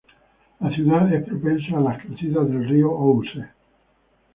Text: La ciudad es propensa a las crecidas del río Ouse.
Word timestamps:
La 0.61 0.71
ciudad 0.73 1.13
es 1.13 1.23
propensa 1.25 1.77
a 1.77 1.81
las 1.81 2.03
crecidas 2.03 2.47
del 2.47 2.67
río 2.67 2.89
Ouse. 2.89 3.37